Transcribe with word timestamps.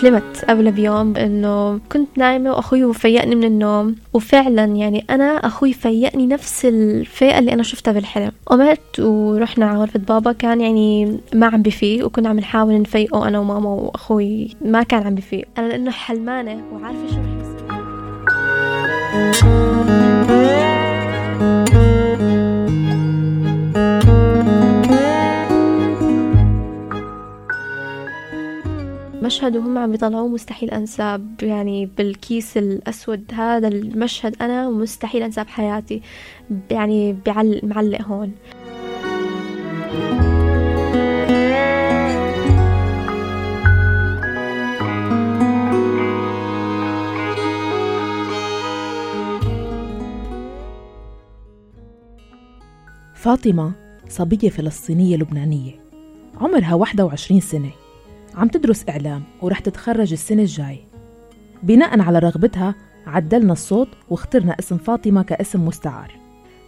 حلمت 0.00 0.44
قبل 0.48 0.72
بيوم 0.72 1.16
إنه 1.16 1.78
كنت 1.92 2.08
نايمة 2.18 2.50
وأخوي 2.50 2.94
فيقني 2.94 3.34
من 3.34 3.44
النوم 3.44 3.94
وفعلا 4.14 4.64
يعني 4.64 5.04
أنا 5.10 5.24
أخوي 5.24 5.72
فيقني 5.72 6.26
نفس 6.26 6.64
الفئة 6.64 7.38
اللي 7.38 7.52
أنا 7.52 7.62
شفتها 7.62 7.92
بالحلم. 7.92 8.32
قمت 8.46 9.00
ورحنا 9.00 9.66
على 9.66 9.78
غرفة 9.78 9.98
بابا 9.98 10.32
كان 10.32 10.60
يعني 10.60 11.18
ما 11.34 11.46
عم 11.46 11.62
بفيق 11.62 12.06
وكنا 12.06 12.28
عم 12.28 12.38
نحاول 12.38 12.80
نفيقه 12.80 13.28
أنا 13.28 13.38
وماما 13.38 13.70
وأخوي 13.70 14.56
ما 14.64 14.82
كان 14.82 15.02
عم 15.02 15.14
بفيق. 15.14 15.48
أنا 15.58 15.66
لأنه 15.66 15.90
حلمانة 15.90 16.62
وعارفة 16.72 17.08
شو 17.08 17.16
رح 17.16 17.37
مشهد 29.28 29.56
وهم 29.56 29.78
عم 29.78 29.94
يطلعوه 29.94 30.28
مستحيل 30.28 30.70
أنساه 30.70 31.20
يعني 31.42 31.86
بالكيس 31.86 32.56
الأسود 32.56 33.24
هذا 33.34 33.68
المشهد 33.68 34.36
أنا 34.40 34.70
مستحيل 34.70 35.22
أنساه 35.22 35.42
بحياتي 35.42 36.02
يعني 36.70 37.12
بعلق 37.26 37.64
معلق 37.64 38.02
هون. 38.02 38.32
فاطمة 53.14 53.72
صبية 54.08 54.50
فلسطينية 54.50 55.16
لبنانية 55.16 55.72
عمرها 56.40 56.74
21 56.74 57.40
سنة. 57.40 57.87
عم 58.38 58.48
تدرس 58.48 58.84
إعلام 58.88 59.22
ورح 59.42 59.58
تتخرج 59.58 60.12
السنة 60.12 60.42
الجاي. 60.42 60.78
بناء 61.62 62.00
على 62.00 62.18
رغبتها 62.18 62.74
عدلنا 63.06 63.52
الصوت 63.52 63.88
واخترنا 64.10 64.56
اسم 64.58 64.76
فاطمة 64.76 65.22
كاسم 65.22 65.64
مستعار. 65.64 66.12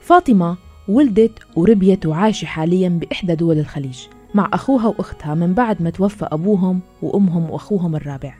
فاطمة 0.00 0.56
ولدت 0.88 1.38
وربيت 1.56 2.06
وعايشة 2.06 2.46
حاليا 2.46 2.88
بإحدى 2.88 3.34
دول 3.34 3.58
الخليج 3.58 3.98
مع 4.34 4.50
أخوها 4.52 4.86
وأختها 4.86 5.34
من 5.34 5.54
بعد 5.54 5.82
ما 5.82 5.90
توفى 5.90 6.28
أبوهم 6.32 6.80
وأمهم 7.02 7.50
وأخوهم 7.50 7.96
الرابع. 7.96 8.34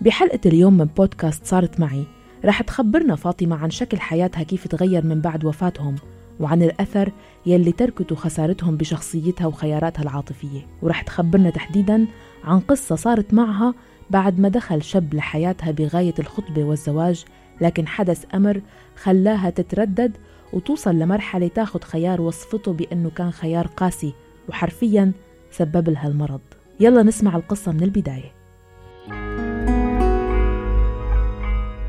بحلقة 0.00 0.40
اليوم 0.46 0.78
من 0.78 0.84
بودكاست 0.84 1.46
صارت 1.46 1.80
معي 1.80 2.04
رح 2.44 2.62
تخبرنا 2.62 3.16
فاطمة 3.16 3.56
عن 3.56 3.70
شكل 3.70 4.00
حياتها 4.00 4.42
كيف 4.42 4.66
تغير 4.66 5.06
من 5.06 5.20
بعد 5.20 5.44
وفاتهم 5.44 5.96
وعن 6.40 6.62
الأثر 6.62 7.12
يلي 7.46 7.72
تركته 7.72 8.16
خسارتهم 8.16 8.76
بشخصيتها 8.76 9.46
وخياراتها 9.46 10.02
العاطفية. 10.02 10.66
ورح 10.82 11.02
تخبرنا 11.02 11.50
تحديدا 11.50 12.06
عن 12.44 12.60
قصة 12.60 12.96
صارت 12.96 13.34
معها 13.34 13.74
بعد 14.10 14.40
ما 14.40 14.48
دخل 14.48 14.82
شاب 14.82 15.14
لحياتها 15.14 15.70
بغاية 15.70 16.14
الخطبة 16.18 16.64
والزواج 16.64 17.24
لكن 17.60 17.86
حدث 17.86 18.24
أمر 18.34 18.60
خلاها 18.96 19.50
تتردد 19.50 20.16
وتوصل 20.52 20.94
لمرحلة 20.94 21.48
تاخد 21.48 21.84
خيار 21.84 22.20
وصفته 22.20 22.72
بأنه 22.72 23.10
كان 23.10 23.30
خيار 23.30 23.66
قاسي 23.66 24.12
وحرفيا 24.48 25.12
سبب 25.50 25.88
لها 25.88 26.08
المرض. 26.08 26.40
يلا 26.80 27.02
نسمع 27.02 27.36
القصة 27.36 27.72
من 27.72 27.82
البداية. 27.82 28.32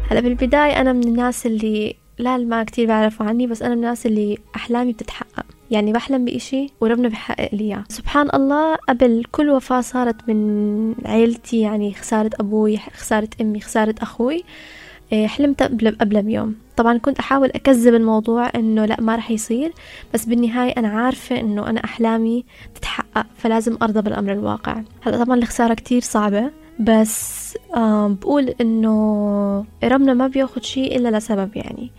هلا 0.10 0.20
بالبداية 0.20 0.82
أنا 0.82 0.94
من 0.94 1.04
الناس 1.04 1.46
اللي 1.46 1.96
لا 2.18 2.38
ما 2.38 2.64
كتير 2.64 2.88
بعرفوا 2.88 3.26
عني 3.26 3.48
بس 3.48 3.62
أنا 3.62 3.76
من 3.76 3.84
الناس 3.84 4.06
اللي 4.06 4.38
أحلامي 4.56 4.94
بتتحقق. 4.94 5.46
يعني 5.72 5.94
بحلم 5.94 6.26
بإشي 6.26 6.70
وربنا 6.82 7.08
بحقق 7.08 7.56
لي 7.56 7.64
إياه. 7.64 7.84
سبحان 7.90 8.30
الله 8.34 8.76
قبل 8.76 9.24
كل 9.32 9.50
وفاة 9.50 9.82
صارت 9.82 10.30
من 10.30 10.96
عيلتي 11.06 11.60
يعني 11.60 11.94
خسارة 11.94 12.30
أبوي 12.40 12.78
خسارة 12.78 13.30
أمي 13.42 13.60
خسارة 13.60 13.96
أخوي 14.02 14.44
إيه، 15.12 15.28
حلمت 15.28 15.64
قبل 15.64 15.98
قبل 16.02 16.22
بيوم. 16.22 16.56
طبعا 16.78 16.98
كنت 16.98 17.20
أحاول 17.20 17.50
أكذب 17.50 17.94
الموضوع 17.96 18.50
إنه 18.56 18.86
لا 18.86 19.02
ما 19.02 19.16
رح 19.16 19.32
يصير 19.32 19.74
بس 20.14 20.26
بالنهاية 20.26 20.74
أنا 20.78 20.88
عارفة 20.88 21.40
إنه 21.40 21.70
أنا 21.70 21.84
أحلامي 21.84 22.46
تتحقق 22.76 23.26
فلازم 23.38 23.78
أرضى 23.82 24.02
بالأمر 24.02 24.32
الواقع. 24.32 24.82
هلأ 25.02 25.24
طبعا 25.24 25.38
الخسارة 25.38 25.74
كتير 25.74 26.02
صعبة 26.02 26.52
بس 26.80 27.58
بقول 28.22 28.54
إنه 28.62 29.66
ربنا 29.84 30.14
ما 30.14 30.28
بياخد 30.28 30.64
شيء 30.64 30.96
إلا 30.96 31.18
لسبب 31.18 31.50
يعني. 31.56 31.92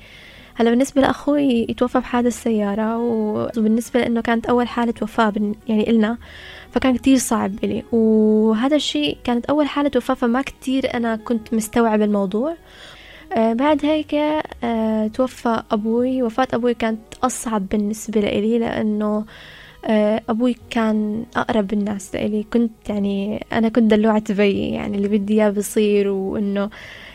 هلا 0.55 0.71
بالنسبة 0.71 1.01
لأخوي 1.01 1.67
يتوفى 1.69 1.99
بحادث 1.99 2.43
سيارة 2.43 2.99
وبالنسبة 2.99 4.01
لأنه 4.01 4.21
كانت 4.21 4.47
أول 4.47 4.69
حالة 4.69 4.95
وفاة 5.03 5.33
يعني 5.69 5.91
إلنا 5.91 6.19
فكان 6.71 6.97
كتير 6.97 7.17
صعب 7.19 7.53
إلي. 7.65 7.83
وهذا 7.93 8.77
الشيء 8.77 9.17
كانت 9.25 9.47
أول 9.47 9.67
حالة 9.69 9.91
وفاة 9.97 10.15
فما 10.15 10.43
كتير 10.43 10.95
أنا 10.95 11.17
كنت 11.17 11.55
مستوعب 11.55 12.03
الموضوع. 12.03 12.55
آه 13.37 13.53
بعد 13.53 13.85
هيك 13.85 14.15
آه 14.65 15.07
توفى 15.07 15.63
أبوي. 15.71 16.23
وفاة 16.23 16.49
أبوي 16.55 16.75
كانت 16.75 17.01
أصعب 17.23 17.69
بالنسبة 17.69 18.21
لإلي 18.21 18.59
لأنه 18.59 19.25
آه 19.85 20.23
أبوي 20.29 20.57
كان 20.71 21.25
أقرب 21.37 21.73
الناس 21.73 22.15
لإلي. 22.15 22.43
كنت 22.53 22.89
يعني 22.89 23.47
أنا 23.53 23.69
كنت 23.69 23.91
دلوعة 23.91 24.35
بي 24.35 24.69
يعني 24.71 24.97
اللي 24.97 25.09
بدي 25.09 25.35
إياه 25.43 25.51
بصير 25.51 26.09
وإنه 26.09 26.71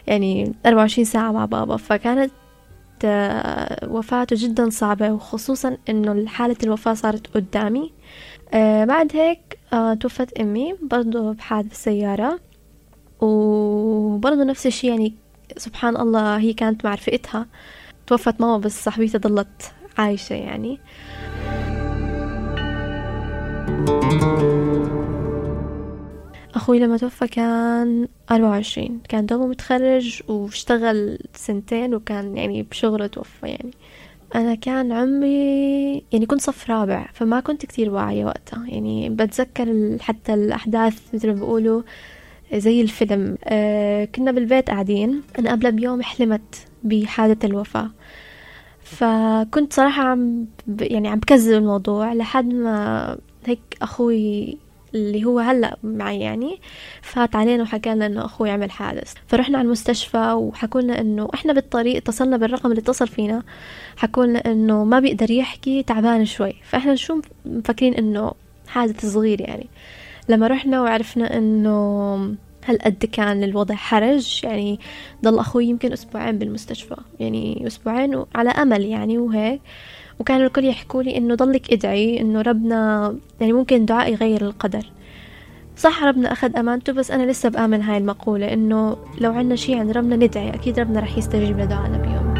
يعني 0.07 0.53
24 0.66 1.06
ساعة 1.06 1.31
مع 1.31 1.46
بابا. 1.46 1.78
فكانت 1.78 2.31
وفاته 3.88 4.36
جدا 4.40 4.70
صعبة 4.70 5.12
وخصوصا 5.12 5.78
إنه 5.90 6.28
حالة 6.28 6.56
الوفاة 6.64 6.94
صارت 6.94 7.28
قدامي. 7.28 7.92
آه 8.54 8.86
بعد 8.86 9.16
هيك 9.16 9.60
آه 9.74 9.94
توفت 9.94 10.34
أمي 10.34 10.76
برضو 10.82 11.34
بحادث 11.34 11.84
سيارة. 11.84 12.40
وبرضو 13.22 14.44
نفس 14.44 14.68
الشي 14.68 14.88
يعني 14.88 15.14
سبحان 15.58 15.98
الله 15.98 16.38
هي 16.38 16.54
كانت 16.54 16.86
مع 16.86 16.94
رفقتها 16.94 17.46
توفت 18.08 18.42
ماما 18.42 18.58
بس 18.58 18.84
صاحبتها 18.84 19.20
ضلت 19.20 19.72
عايشة 19.98 20.34
يعني. 20.34 20.80
أخوي 26.56 26.80
لما 26.80 26.98
توفى 26.98 27.28
كان 27.28 28.08
أربعة 28.32 28.50
وعشرين. 28.50 29.00
كان 29.10 29.26
دوبه 29.26 29.48
متخرج 29.48 30.22
واشتغل 30.28 31.20
سنتين 31.34 31.96
وكان 31.96 32.38
يعني 32.38 32.64
بشغله 32.64 33.08
توفى 33.08 33.48
يعني. 33.48 33.72
أنا 34.36 34.56
كان 34.56 34.92
عمري 34.92 36.04
يعني 36.12 36.26
كنت 36.26 36.42
صف 36.42 36.70
رابع 36.72 37.10
فما 37.14 37.40
كنت 37.40 37.66
كتير 37.66 37.90
واعية 37.90 38.26
وقتها. 38.26 38.66
يعني 38.68 39.10
بتذكر 39.10 39.98
حتى 40.02 40.34
الأحداث 40.34 41.02
مثل 41.14 41.28
ما 41.28 41.34
بيقولوا 41.34 41.82
زي 42.54 42.82
الفيلم 42.82 43.38
آه 43.44 44.06
كنا 44.06 44.32
بالبيت 44.32 44.70
قاعدين. 44.70 45.22
أنا 45.40 45.52
قبل 45.52 45.72
بيوم 45.72 46.02
حلمت 46.02 46.56
بحادث 46.84 47.46
الوفاة. 47.46 47.90
فكنت 48.84 49.74
صراحة 49.74 50.04
عم 50.04 50.46
يعني 50.82 51.08
عم 51.08 51.20
بكذب 51.20 51.54
الموضوع 51.54 52.14
لحد 52.14 52.54
ما 52.54 53.18
هيك 53.46 53.60
أخوي 53.82 54.58
اللي 54.96 55.26
هو 55.26 55.40
هلأ 55.40 55.78
معي 55.84 56.20
يعني. 56.20 56.60
فات 57.02 57.36
علينا 57.36 57.64
وحكى 57.64 57.90
لنا 57.90 58.06
إنه 58.06 58.26
أخوي 58.26 58.50
عمل 58.50 58.72
حادث. 58.72 59.14
فرحنا 59.28 59.58
على 59.58 59.66
المستشفى 59.66 60.32
وحكوا 60.32 60.82
لنا 60.82 61.02
إنه 61.02 61.30
إحنا 61.34 61.54
بالطريق 61.54 61.96
اتصلنا 61.96 62.38
بالرقم 62.38 62.72
اللي 62.72 62.82
اتصل 62.82 63.08
فينا. 63.08 63.44
حكوا 63.98 64.26
لنا 64.26 64.40
إنه 64.40 64.84
ما 64.84 65.00
بيقدر 65.00 65.32
يحكي 65.32 65.84
تعبان 65.84 66.26
شوي. 66.26 66.54
فإحنا 66.64 66.96
شو 66.96 67.22
مفكرين 67.46 67.94
إنه 67.94 68.32
حادث 68.68 69.06
صغير 69.06 69.42
يعني. 69.42 69.68
لما 70.30 70.48
رحنا 70.48 70.82
وعرفنا 70.82 71.38
إنه 71.38 72.16
هالقد 72.66 73.06
كان 73.06 73.44
الوضع 73.44 73.76
حرج 73.76 74.42
يعني 74.44 74.80
ضل 75.24 75.40
أخوي 75.40 75.66
يمكن 75.66 75.94
أسبوعين 75.94 76.38
بالمستشفى 76.38 76.96
يعني 77.20 77.68
أسبوعين 77.68 78.26
على 78.36 78.50
أمل 78.50 78.86
يعني 78.86 79.18
وهيك. 79.18 79.62
وكانوا 80.20 80.47
الكل 80.47 80.66
يحكوا 80.66 81.03
لي 81.03 81.17
إنه 81.17 81.35
ضلك 81.35 81.73
ادعي 81.73 82.22
إنه 82.22 82.41
ربنا 82.41 83.16
يعني 83.41 83.53
ممكن 83.53 83.85
دعاء 83.85 84.14
يغير 84.14 84.41
القدر. 84.41 84.91
صح 85.78 86.03
ربنا 86.03 86.32
أخذ 86.32 86.58
أمانته 86.58 86.94
بس 86.94 87.12
أنا 87.12 87.32
لسه 87.32 87.50
بآمن 87.50 87.82
هاي 87.82 87.97
المقولة 87.97 88.53
إنه 88.53 88.97
لو 89.22 89.32
عنا 89.32 89.56
شي 89.56 89.76
عند 89.76 89.91
ربنا 89.91 90.16
ندعي 90.16 90.53
أكيد 90.53 90.79
ربنا 90.79 91.00
رح 91.00 91.17
يستجيب 91.17 91.59
لدعانا 91.59 91.97
بيوم. 91.97 92.35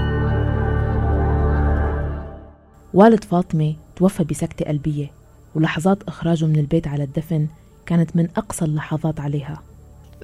والد 2.94 3.24
فاطمة 3.24 3.76
توفى 3.96 4.24
بسكتة 4.24 4.66
قلبية 4.66 5.12
ولحظات 5.56 6.04
إخراجه 6.04 6.46
من 6.46 6.56
البيت 6.56 6.88
على 6.88 7.04
الدفن 7.04 7.48
كانت 7.86 8.16
من 8.16 8.28
أقصى 8.38 8.66
اللحظات 8.66 9.20
عليها. 9.20 9.62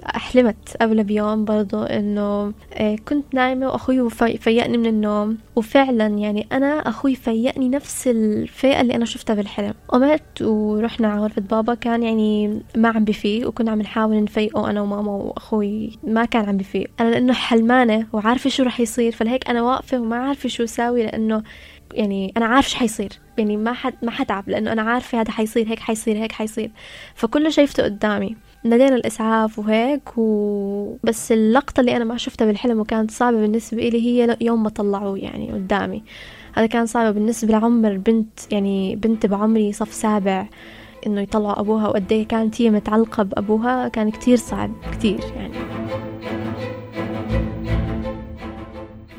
حلمت 0.05 0.77
قبل 0.81 1.03
بيوم 1.03 1.45
برضو 1.45 1.83
إنه 1.83 2.53
آه، 2.73 2.95
كنت 3.07 3.33
نايمة 3.33 3.67
وأخوي 3.67 4.09
فيقني 4.37 4.77
من 4.77 4.85
النوم. 4.85 5.37
وفعلا 5.55 6.07
يعني 6.07 6.47
أنا 6.51 6.67
أخوي 6.67 7.15
فيقني 7.15 7.69
نفس 7.69 8.07
الفئة 8.07 8.81
اللي 8.81 8.95
أنا 8.95 9.05
شفتها 9.05 9.33
بالحلم. 9.33 9.73
قمت 9.87 10.41
ورحنا 10.41 11.07
على 11.07 11.21
غرفة 11.21 11.41
بابا 11.41 11.73
كان 11.73 12.03
يعني 12.03 12.61
ما 12.75 12.89
عم 12.89 13.03
بفيق 13.03 13.47
وكنا 13.47 13.71
عم 13.71 13.81
نحاول 13.81 14.23
نفيقه 14.23 14.69
أنا 14.69 14.81
وماما 14.81 15.11
وأخوي. 15.11 15.97
ما 16.03 16.25
كان 16.25 16.45
عم 16.45 16.57
بفيق. 16.57 16.89
أنا 16.99 17.09
لأنه 17.09 17.33
حلمانة 17.33 18.07
وعارفة 18.13 18.49
شو 18.49 18.63
رح 18.63 18.79
يصير. 18.79 19.11
فلهيك 19.11 19.49
أنا 19.49 19.61
واقفة 19.61 19.99
وما 19.99 20.15
عارفة 20.15 20.49
شو 20.49 20.65
ساوي 20.65 21.03
لأنه 21.03 21.43
يعني 21.93 22.33
أنا 22.37 22.45
عارف 22.45 22.65
إيش 22.65 22.75
حيصير. 22.75 23.09
يعني 23.37 23.57
ما 23.57 23.73
حد 23.73 23.93
ما 24.03 24.11
حتعب 24.11 24.49
لأنه 24.49 24.71
أنا 24.71 24.81
عارفة 24.81 25.21
هذا 25.21 25.31
حيصير 25.31 25.67
هيك 25.67 25.79
حيصير 25.79 26.17
هيك 26.17 26.31
حيصير. 26.31 26.71
فكله 27.15 27.49
شايفته 27.49 27.83
قدامي 27.83 28.35
نادينا 28.63 28.95
الإسعاف 28.95 29.59
وهيك 29.59 30.17
و... 30.17 30.95
بس 31.03 31.31
اللقطة 31.31 31.79
اللي 31.79 31.95
أنا 31.95 32.03
ما 32.03 32.17
شفتها 32.17 32.45
بالحلم 32.45 32.79
وكانت 32.79 33.11
صعبة 33.11 33.37
بالنسبة 33.41 33.89
لي 33.89 34.01
هي 34.01 34.37
يوم 34.41 34.63
ما 34.63 34.69
طلعوه 34.69 35.17
يعني 35.17 35.51
قدامي. 35.51 36.03
هذا 36.53 36.65
كان 36.65 36.85
صعب 36.85 37.13
بالنسبة 37.13 37.51
لعمر 37.51 37.97
بنت 37.97 38.39
يعني 38.51 38.95
بنت 38.95 39.25
بعمري 39.25 39.73
صف 39.73 39.93
سابع 39.93 40.47
إنه 41.07 41.21
يطلعوا 41.21 41.59
أبوها 41.59 41.87
وقد 41.87 42.11
إيه 42.11 42.27
كانت 42.27 42.61
هي 42.61 42.69
متعلقة 42.69 43.23
بأبوها 43.23 43.87
كان 43.87 44.11
كتير 44.11 44.37
صعب 44.37 44.71
كتير 44.91 45.19
يعني. 45.35 45.53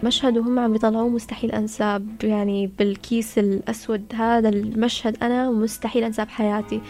مشهد 0.03 0.39
وهم 0.39 0.59
عم 0.59 0.75
يطلعوه 0.75 1.09
مستحيل 1.09 1.53
أنساه 1.53 2.03
يعني 2.23 2.67
بالكيس 2.79 3.39
الأسود 3.39 4.03
هذا 4.15 4.49
المشهد 4.49 5.17
أنا 5.23 5.50
مستحيل 5.50 6.05
أنساه 6.05 6.25
بحياتي. 6.25 6.81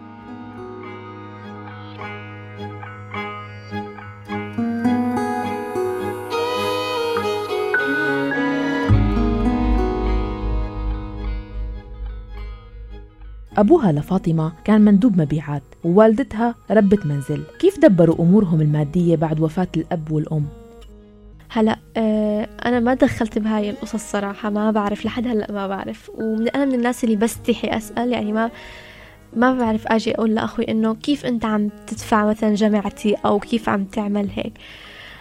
أبوها 13.62 13.92
لفاطمة 13.92 14.52
كان 14.64 14.80
مندوب 14.80 15.20
مبيعات 15.20 15.62
ووالدتها 15.84 16.54
ربة 16.70 16.98
منزل. 17.04 17.42
كيف 17.58 17.78
دبروا 17.78 18.16
أمورهم 18.20 18.60
المادية 18.60 19.16
بعد 19.16 19.40
وفاة 19.40 19.68
الأب 19.76 20.10
والأم؟ 20.12 20.46
هلا 21.48 21.76
آه 21.96 22.48
أنا 22.66 22.80
ما 22.80 22.94
دخلت 22.94 23.38
بهاي 23.38 23.70
القصص 23.70 24.10
صراحة 24.12 24.50
ما 24.50 24.70
بعرف 24.70 25.04
لحد 25.04 25.26
هلأ 25.26 25.52
ما 25.52 25.66
بعرف. 25.66 26.10
وأنا 26.14 26.64
من 26.64 26.74
الناس 26.74 27.04
اللي 27.04 27.16
بستحي 27.16 27.68
أسأل 27.68 28.12
يعني 28.12 28.32
ما 28.32 28.50
ما 29.36 29.54
بعرف 29.54 29.86
أجي 29.86 30.14
أقول 30.14 30.34
لأخوي 30.34 30.70
إنه 30.70 30.94
كيف 30.94 31.26
أنت 31.26 31.44
عم 31.44 31.68
تدفع 31.86 32.26
مثلا 32.26 32.54
جامعتي 32.54 33.14
أو 33.14 33.38
كيف 33.38 33.68
عم 33.68 33.84
تعمل 33.84 34.28
هيك. 34.34 34.52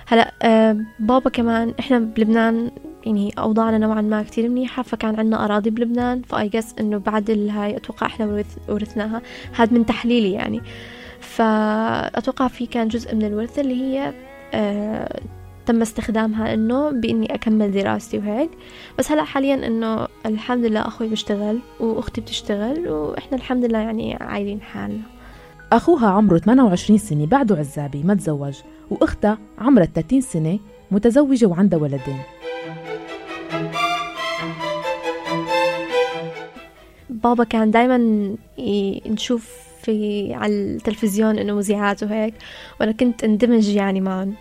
هلأ 0.07 0.33
آه 0.44 0.77
بابا 0.99 1.29
كمان 1.29 1.73
إحنا 1.79 1.99
بلبنان 1.99 2.71
يعني 3.06 3.33
أوضاعنا 3.38 3.77
نوعا 3.77 4.01
ما 4.01 4.24
كتير 4.24 4.50
منيحة 4.50 4.83
فكان 4.83 5.15
عنا 5.15 5.45
أراضي 5.45 5.69
بلبنان 5.69 6.21
فأي 6.21 6.50
جس 6.50 6.75
إنه 6.80 6.98
بعد 6.98 7.31
هاي 7.31 7.77
أتوقع 7.77 8.07
إحنا 8.07 8.44
ورثناها. 8.69 9.21
هاد 9.56 9.74
من 9.74 9.86
تحليلي 9.86 10.31
يعني. 10.31 10.62
فأتوقع 11.19 12.48
في 12.48 12.65
كان 12.65 12.88
جزء 12.88 13.15
من 13.15 13.25
الورث 13.25 13.59
اللي 13.59 13.81
هي 13.81 14.13
آه 14.53 15.19
تم 15.65 15.81
استخدامها 15.81 16.53
إنه 16.53 16.89
بإني 16.89 17.33
أكمل 17.33 17.71
دراستي 17.71 18.18
وهيك. 18.18 18.50
بس 19.00 19.12
هلا 19.12 19.24
حاليا 19.24 19.68
إنه 19.68 20.07
الحمد 20.25 20.65
لله 20.65 20.88
أخوي 20.88 21.07
بيشتغل 21.07 21.59
وأختي 21.80 22.21
بتشتغل 22.21 22.88
وإحنا 22.88 23.38
الحمد 23.38 23.65
لله 23.65 23.80
يعني 23.80 24.15
عايلين 24.15 24.62
حالنا. 24.62 25.01
أخوها 25.71 26.07
عمره 26.07 26.38
28 26.38 26.97
سنة 26.97 27.25
بعده 27.25 27.57
عزابي 27.57 28.04
ما 28.04 28.13
تزوج 28.13 28.54
وأختها 28.89 29.38
عمرها 29.59 29.86
30 29.86 30.21
سنة 30.21 30.59
متزوجة 30.92 31.45
وعندها 31.45 31.80
ولدين. 31.80 32.19
بابا 37.23 37.44
كان 37.44 37.71
دايما 37.71 37.97
نشوف 39.07 39.71
في 39.83 40.33
على 40.33 40.53
التلفزيون 40.53 41.39
إنه 41.39 41.56
مذيعات 41.56 42.03
وهيك 42.03 42.33
وأنا 42.79 42.91
كنت 42.91 43.23
اندمج 43.23 43.69
يعني 43.69 44.01
معهم 44.01 44.33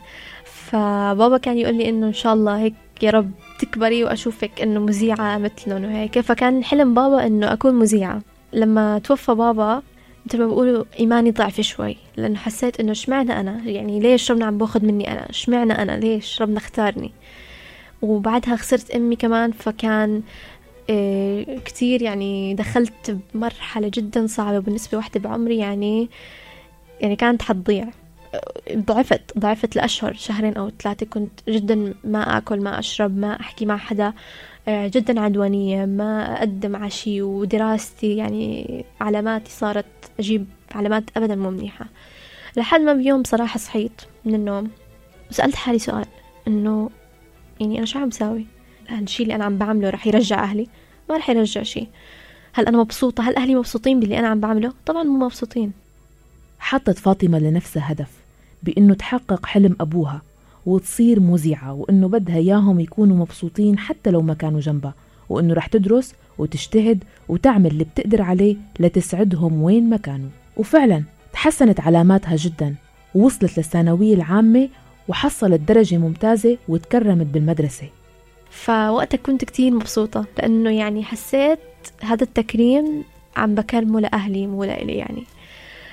فبابا 0.44 1.38
كان 1.38 1.58
يقول 1.58 1.74
لي 1.74 1.88
إنه 1.88 2.06
إن 2.06 2.12
شاء 2.12 2.34
الله 2.34 2.58
هيك 2.58 2.74
يا 3.02 3.10
رب 3.10 3.30
تكبري 3.58 4.04
وأشوفك 4.04 4.62
إنه 4.62 4.80
مذيعة 4.80 5.38
مثلهم 5.38 5.84
وهيك. 5.84 6.20
فكان 6.20 6.64
حلم 6.64 6.94
بابا 6.94 7.26
إنه 7.26 7.52
أكون 7.52 7.74
مذيعة. 7.74 8.22
لما 8.52 8.98
توفى 8.98 9.34
بابا 9.34 9.82
مثل 10.26 10.38
ما 10.38 10.46
بقولوا 10.46 10.84
إيماني 10.98 11.30
ضعف 11.30 11.60
شوي 11.60 11.96
لأنه 12.16 12.38
حسيت 12.38 12.80
إنه 12.80 12.92
اشمعنى 12.92 13.40
أنا؟ 13.40 13.60
يعني 13.64 14.00
ليش 14.00 14.30
ربنا 14.30 14.46
عم 14.46 14.58
باخذ 14.58 14.84
مني 14.84 15.12
أنا؟ 15.12 15.30
اشمعنى 15.30 15.72
أنا؟ 15.72 15.92
ليش 15.92 16.42
ربنا 16.42 16.58
اختارني؟ 16.58 17.12
وبعدها 18.02 18.56
خسرت 18.56 18.90
أمي 18.90 19.16
كمان 19.16 19.52
فكان 19.52 20.22
كتير 21.64 22.02
يعني 22.02 22.54
دخلت 22.54 23.18
بمرحلة 23.34 23.90
جدا 23.94 24.26
صعبة 24.26 24.58
بالنسبة 24.58 24.98
لوحدة 24.98 25.20
بعمري 25.20 25.56
يعني 25.56 26.08
يعني 27.00 27.16
كانت 27.16 27.42
حتضيع. 27.42 27.88
ضعفت 28.72 29.38
ضعفت 29.38 29.76
لأشهر 29.76 30.12
شهرين 30.12 30.56
أو 30.56 30.70
ثلاثة 30.70 31.06
كنت 31.06 31.40
جدا 31.48 31.94
ما 32.04 32.36
أكل 32.38 32.60
ما 32.60 32.78
أشرب 32.78 33.18
ما 33.18 33.40
أحكي 33.40 33.66
مع 33.66 33.76
حدا 33.76 34.12
آه، 34.68 34.86
جدا 34.86 35.20
عدوانية 35.20 35.84
ما 35.84 36.38
أقدم 36.38 36.76
عشي 36.76 37.22
ودراستي 37.22 38.16
يعني 38.16 38.84
علاماتي 39.00 39.50
صارت 39.50 39.86
أجيب 40.18 40.46
علامات 40.74 41.04
أبدا 41.16 41.34
مو 41.34 41.50
منيحة. 41.50 41.86
لحد 42.56 42.80
ما 42.80 42.92
بيوم 42.92 43.24
صراحة 43.24 43.58
صحيت 43.58 44.02
من 44.24 44.34
النوم 44.34 44.70
وسألت 45.30 45.54
حالي 45.54 45.78
سؤال 45.78 46.06
إنه 46.48 46.90
يعني 47.60 47.78
أنا 47.78 47.86
شو 47.86 47.98
عم 47.98 48.08
بساوي؟ 48.08 48.46
هالشي 48.88 49.22
اللي 49.22 49.34
أنا 49.34 49.44
عم 49.44 49.58
بعمله 49.58 49.90
رح 49.90 50.06
يرجع 50.06 50.42
أهلي. 50.42 50.68
ما 51.10 51.16
رح 51.16 51.30
يرجع 51.30 51.62
شي. 51.62 51.86
هل 52.52 52.66
أنا 52.66 52.78
مبسوطة؟ 52.78 53.28
هل 53.28 53.36
أهلي 53.36 53.54
مبسوطين 53.54 54.00
باللي 54.00 54.18
أنا 54.18 54.28
عم 54.28 54.40
بعمله؟ 54.40 54.72
طبعا 54.86 55.02
مو 55.02 55.24
مبسوطين. 55.24 55.72
حطت 56.58 56.98
فاطمة 56.98 57.38
لنفسها 57.38 57.92
هدف 57.92 58.10
بإنه 58.62 58.94
تحقق 58.94 59.46
حلم 59.46 59.76
أبوها 59.80 60.22
وتصير 60.66 61.20
مذيعة 61.20 61.72
وإنه 61.72 62.08
بدها 62.08 62.36
إياهم 62.36 62.80
يكونوا 62.80 63.16
مبسوطين 63.16 63.78
حتى 63.78 64.10
لو 64.10 64.22
ما 64.22 64.34
كانوا 64.34 64.60
جنبها 64.60 64.94
وإنه 65.28 65.54
رح 65.54 65.66
تدرس 65.66 66.14
وتجتهد 66.38 67.04
وتعمل 67.28 67.70
اللي 67.70 67.84
بتقدر 67.84 68.22
عليه 68.22 68.56
لتسعدهم 68.80 69.62
وين 69.62 69.90
ما 69.90 69.96
كانوا. 69.96 70.28
وفعلا 70.56 71.02
تحسنت 71.32 71.80
علاماتها 71.80 72.36
جدا 72.36 72.74
ووصلت 73.14 73.58
للثانوية 73.58 74.14
العامة 74.14 74.68
وحصلت 75.08 75.60
درجة 75.60 75.96
ممتازة 75.96 76.58
وتكرمت 76.68 77.26
بالمدرسة. 77.26 77.88
فوقتها 78.50 79.18
كنت 79.18 79.44
كتير 79.44 79.70
مبسوطة 79.70 80.24
لأنه 80.38 80.70
يعني 80.70 81.04
حسيت 81.04 81.58
هذا 82.02 82.24
التكريم 82.24 83.04
عم 83.36 83.54
بكرمه 83.54 84.00
لأهلي 84.00 84.46
مو 84.46 84.64
لإلي 84.64 84.92
يعني. 84.92 85.24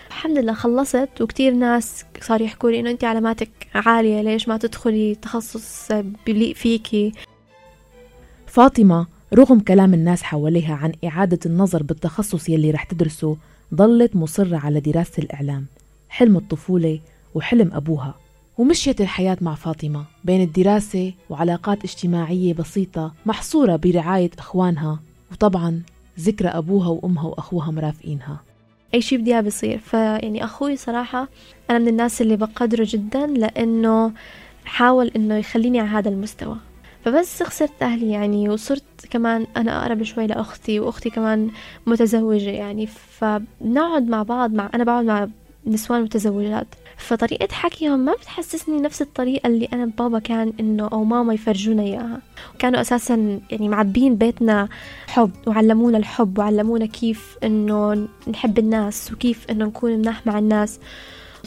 الحمد 0.08 0.38
لله 0.38 0.54
خلصت 0.54 1.10
وكتير 1.22 1.54
ناس 1.54 2.06
صار 2.22 2.42
يحكوا 2.42 2.72
لي 2.72 2.80
إنه 2.80 2.90
انت 2.90 3.04
علاماتك 3.04 3.50
عالية 3.76 4.22
ليش 4.22 4.48
ما 4.48 4.58
تدخلي 4.58 5.16
تخصص 5.16 5.92
بليق 6.28 6.56
فيكي؟ 6.56 7.12
فاطمة 8.48 9.08
رغم 9.34 9.60
كلام 9.60 9.94
الناس 9.94 10.24
حواليها 10.24 10.76
عن 10.76 10.92
إعادة 11.06 11.40
النظر 11.46 11.84
بالتخصص 11.84 12.50
يلي 12.50 12.72
رح 12.72 12.84
تدرسه 12.84 13.38
ضلت 13.74 14.16
مصرة 14.16 14.58
على 14.58 14.80
دراسة 14.80 15.24
الإعلام. 15.24 15.66
حلم 16.10 16.38
الطفولة 16.38 17.00
وحلم 17.36 17.72
أبوها. 17.74 18.16
ومشيت 18.58 19.02
الحياة 19.02 19.38
مع 19.42 19.56
فاطمة 19.56 20.06
بين 20.24 20.42
الدراسة 20.42 21.14
وعلاقات 21.30 21.84
اجتماعية 21.84 22.54
بسيطة 22.54 23.14
محصورة 23.26 23.76
برعاية 23.76 24.30
إخوانها 24.40 25.00
وطبعا 25.32 25.82
ذكرى 26.20 26.48
أبوها 26.48 26.88
وأمها 26.88 27.28
وأخوها 27.28 27.72
مرافقينها. 27.72 28.42
أي 28.94 29.02
شي 29.02 29.18
بدي 29.18 29.42
بيصير 29.42 29.78
فيعني 29.78 30.44
أخوي 30.44 30.76
صراحة 30.76 31.28
أنا 31.70 31.80
من 31.80 31.88
الناس 31.88 32.22
اللي 32.22 32.36
بقدره 32.36 32.88
جدا 32.90 33.28
لأنه 33.28 34.12
حاول 34.66 35.12
إنه 35.16 35.36
يخليني 35.36 35.80
على 35.80 35.90
هذا 35.90 36.10
المستوى. 36.10 36.58
فبس 37.06 37.44
خسرت 37.44 37.84
أهلي 37.84 38.12
يعني 38.12 38.50
وصرت 38.50 38.84
كمان 39.10 39.48
أنا 39.58 39.82
أقرب 39.82 40.04
شوي 40.04 40.28
لأختي 40.28 40.80
وأختي 40.80 41.10
كمان 41.10 41.50
متزوجة 41.88 42.50
يعني. 42.50 42.88
فبنقعد 42.88 44.08
مع 44.08 44.24
بعض 44.24 44.54
مع 44.54 44.70
أنا 44.74 44.84
بقعد 44.84 45.06
مع 45.06 45.28
نسوان 45.68 46.02
متزوجات. 46.02 46.68
فطريقة 46.98 47.48
حكيهم 47.54 48.00
ما 48.00 48.14
بتحسسني 48.14 48.82
نفس 48.82 49.02
الطريقة 49.02 49.48
اللي 49.48 49.70
أنا 49.74 49.86
بابا 49.86 50.20
كان 50.20 50.54
إنه 50.60 50.88
أو 50.88 51.04
ماما 51.04 51.34
يفرجونا 51.34 51.84
إياها. 51.84 52.22
كانوا 52.60 52.82
أساسا 52.82 53.40
يعني 53.52 53.70
معبين 53.70 54.16
بيتنا 54.16 54.70
حب 55.08 55.32
وعلمونا 55.48 55.98
الحب 55.98 56.40
وعلمونا 56.40 56.86
كيف 56.86 57.38
إنه 57.44 58.08
نحب 58.28 58.60
الناس 58.60 59.12
وكيف 59.14 59.46
إنه 59.50 59.66
نكون 59.66 59.92
مناح 59.92 60.28
مع 60.28 60.40
الناس. 60.40 60.80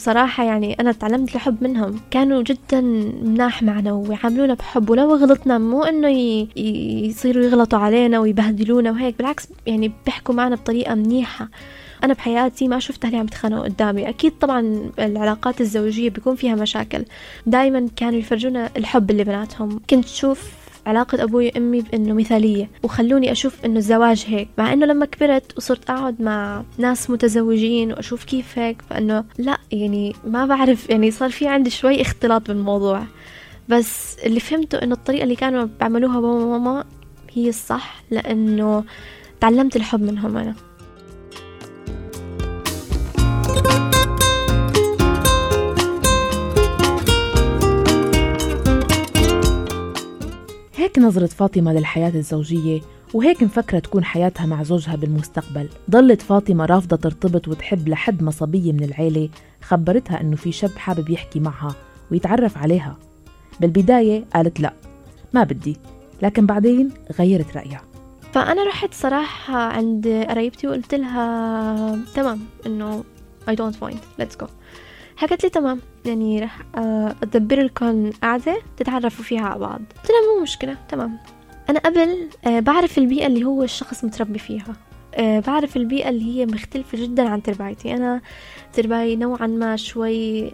بصراحة 0.01 0.45
يعني 0.45 0.81
أنا 0.81 0.93
تعلمت 0.93 1.35
الحب 1.35 1.65
منهم. 1.65 2.01
كانوا 2.11 2.43
جدا 2.43 2.81
مناح 3.23 3.63
معنا 3.63 3.93
ويعاملونا 3.93 4.55
بحب 4.55 4.91
ولو 4.91 5.15
غلطنا 5.17 5.59
مو 5.59 5.85
إنه 5.85 6.09
يصيروا 6.57 7.45
يغلطوا 7.45 7.79
علينا 7.79 8.19
ويبهدلونا 8.19 8.91
وهيك 8.91 9.19
بالعكس 9.19 9.49
يعني 9.67 9.93
بيحكوا 10.07 10.35
معنا 10.35 10.57
بطريقة 10.57 10.95
منيحة. 10.95 11.49
أنا 12.05 12.15
بحياتي 12.15 12.69
ما 12.69 12.79
شفت 12.79 13.05
أهلي 13.05 13.17
عم 13.17 13.25
يتخانقوا 13.25 13.65
قدامي. 13.65 14.09
أكيد 14.09 14.33
طبعا 14.41 14.91
العلاقات 14.99 15.61
الزوجية 15.61 16.11
بيكون 16.11 16.35
فيها 16.35 16.55
مشاكل. 16.55 17.05
دايما 17.47 17.89
كانوا 17.97 18.19
يفرجونا 18.19 18.71
الحب 18.77 19.11
اللي 19.11 19.25
بيناتهم 19.25 19.81
كنت 19.91 20.09
شوف 20.09 20.60
علاقة 20.91 21.23
أبوي 21.23 21.47
وأمي 21.47 21.81
بأنه 21.81 22.15
مثالية 22.15 22.69
وخلوني 22.83 23.33
أشوف 23.33 23.65
أنه 23.65 23.79
الزواج 23.79 24.25
هيك. 24.29 24.49
مع 24.59 24.73
أنه 24.73 24.87
لما 24.87 25.07
كبرت 25.07 25.57
وصرت 25.57 25.91
أقعد 25.91 26.23
مع 26.23 26.63
ناس 26.79 27.11
متزوجين 27.11 27.93
وأشوف 27.93 28.25
كيف 28.25 28.59
هيك 28.59 28.83
فأنه 28.91 29.25
لا 29.39 29.59
يعني 29.73 30.13
ما 30.27 30.47
بعرف 30.47 30.91
يعني 30.91 31.11
صار 31.11 31.31
في 31.31 31.49
عندي 31.49 31.71
شوي 31.71 32.03
اختلاط 32.03 32.49
بالموضوع. 32.49 33.03
بس 33.69 34.17
اللي 34.27 34.41
فهمته 34.41 34.79
أنه 34.79 34.95
الطريقة 34.95 35.23
اللي 35.23 35.37
كانوا 35.37 35.69
بيعملوها 35.79 36.21
بابا 36.21 36.45
وماما 36.45 36.85
هي 37.33 37.49
الصح 37.49 38.03
لأنه 38.11 38.85
تعلمت 39.41 39.77
الحب 39.77 40.03
منهم 40.03 40.37
أنا. 40.37 40.55
هيك 50.81 50.99
نظرة 50.99 51.27
فاطمة 51.27 51.73
للحياة 51.73 52.13
الزوجية 52.15 52.81
وهيك 53.15 53.43
مفكرة 53.43 53.79
تكون 53.79 54.05
حياتها 54.05 54.47
مع 54.47 54.63
زوجها 54.63 54.97
بالمستقبل. 54.97 55.69
ضلت 55.91 56.23
فاطمة 56.23 56.65
رافضة 56.65 56.97
ترتبط 56.97 57.49
وتحب 57.49 57.89
لحد 57.89 58.23
ما 58.23 58.31
صبية 58.31 58.73
من 58.73 58.85
العيلة 58.85 59.29
خبرتها 59.63 60.21
أنه 60.21 60.37
في 60.37 60.53
شاب 60.53 60.71
حابب 60.71 61.11
يحكي 61.11 61.41
معها 61.41 61.75
ويتعرف 62.11 62.59
عليها. 62.59 62.97
بالبداية 63.61 64.25
قالت 64.35 64.61
لا 64.61 64.73
ما 65.33 65.45
بدي 65.45 65.77
لكن 66.23 66.47
بعدين 66.47 66.91
غيرت 67.19 67.57
رأيها. 67.57 67.83
فأنا 68.33 68.65
رحت 68.65 68.95
صراحة 68.95 69.57
عند 69.57 70.27
قريبتي 70.29 70.67
وقلت 70.67 70.95
لها 70.95 71.99
تمام 72.15 72.41
إنه 72.67 73.05
I 73.49 73.53
don't 73.53 73.77
mind 73.83 74.23
let's 74.23 74.45
go. 74.45 74.47
حكت 75.21 75.45
لي 75.45 75.51
تمام 75.51 75.81
يعني 76.05 76.41
رح 76.41 76.59
آه، 76.77 77.15
أدبر 77.23 77.63
لكم 77.63 78.11
قعدة 78.23 78.63
تتعرفوا 78.77 79.25
فيها 79.25 79.41
على 79.41 79.61
بعض. 79.61 79.81
قلت 79.81 80.11
لها 80.11 80.37
مو 80.37 80.43
مشكلة 80.43 80.77
تمام. 80.89 81.19
أنا 81.71 81.79
قبل 81.79 82.29
آه، 82.47 82.61
بعرف 82.61 82.99
البيئة 82.99 83.27
اللي 83.27 83.45
هو 83.45 83.63
الشخص 83.63 84.05
متربي 84.05 84.39
فيها. 84.39 84.77
آه، 85.15 85.41
بعرف 85.41 85.77
البيئة 85.77 86.09
اللي 86.09 86.25
هي 86.25 86.47
مختلفة 86.47 87.03
جدا 87.03 87.29
عن 87.29 87.43
تربايتي. 87.43 87.95
أنا 87.95 88.21
ترباي 88.73 89.17
نوعا 89.17 89.47
ما 89.47 89.77
شوي 89.77 90.53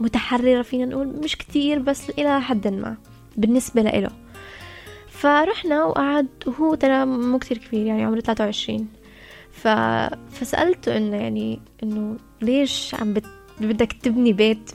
متحررة 0.00 0.62
فينا 0.62 0.84
نقول 0.84 1.06
مش 1.06 1.36
كتير 1.36 1.78
بس 1.78 2.10
إلى 2.10 2.40
حد 2.40 2.68
ما 2.68 2.96
بالنسبة 3.36 3.82
لإله. 3.82 4.10
فرحنا 5.08 5.84
وقعد 5.84 6.28
وهو 6.46 6.74
ترى 6.74 7.04
مو 7.04 7.38
كتير 7.38 7.58
كبير 7.58 7.86
يعني 7.86 8.04
عمره 8.04 8.20
23 8.20 8.86
ف... 9.50 9.68
فسألته 10.30 10.96
إنه 10.96 11.16
يعني 11.16 11.60
إنه 11.82 12.16
ليش 12.42 12.94
عم 12.94 13.14
بت... 13.14 13.37
بدك 13.60 13.92
تبني 13.92 14.32
بيت 14.32 14.70